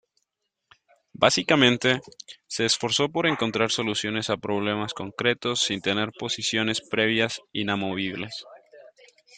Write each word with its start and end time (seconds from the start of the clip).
Básicamente, 1.13 2.01
se 2.47 2.65
esforzó 2.65 3.09
por 3.09 3.27
encontrar 3.27 3.69
soluciones 3.69 4.31
a 4.31 4.37
problemas 4.37 4.95
concretos 4.95 5.61
sin 5.61 5.79
tener 5.79 6.09
posiciones 6.17 6.81
previas 6.81 7.39
inamovibles. 7.53 8.43